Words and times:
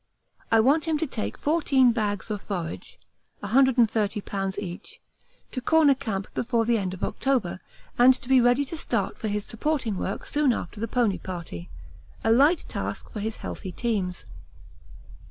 I 0.51 0.59
want 0.61 0.85
him 0.85 0.97
to 0.97 1.05
take 1.05 1.37
fourteen 1.37 1.91
bags 1.91 2.31
of 2.31 2.41
forage 2.41 2.97
(130 3.41 3.85
lbs. 4.21 4.57
each) 4.57 4.99
to 5.51 5.61
Corner 5.61 5.93
Camp 5.93 6.27
before 6.33 6.65
the 6.65 6.79
end 6.79 6.95
of 6.95 7.03
October 7.03 7.59
and 7.99 8.11
to 8.15 8.27
be 8.27 8.41
ready 8.41 8.65
to 8.65 8.75
start 8.75 9.19
for 9.19 9.27
his 9.27 9.45
supporting 9.45 9.99
work 9.99 10.25
soon 10.25 10.53
after 10.53 10.79
the 10.79 10.87
pony 10.87 11.19
party 11.19 11.69
a 12.23 12.31
light 12.31 12.65
task 12.67 13.11
for 13.11 13.19
his 13.19 13.35
healthy 13.45 13.71
teams. 13.71 14.25